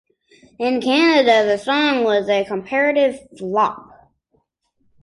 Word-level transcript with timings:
In 0.57 0.81
Canada, 0.81 1.45
the 1.47 1.57
song 1.59 2.03
was 2.03 2.27
a 2.27 2.43
comparative 2.43 3.19
flop. 3.37 4.09